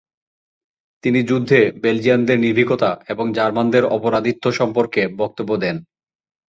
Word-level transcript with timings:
তিনি 1.03 1.19
যুদ্ধে 1.23 1.59
বেলজিয়ানদের 1.83 2.37
নির্ভীকতা 2.39 2.91
এবং 3.09 3.25
জার্মানদের 3.33 3.83
অপরাধিত্ব 3.87 4.45
সম্পর্কে 4.51 5.01
বক্তব্য 5.17 5.51
দেন। 5.57 5.75